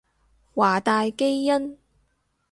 [0.55, 1.77] 華大基因